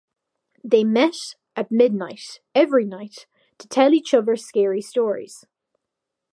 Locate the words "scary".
4.35-4.81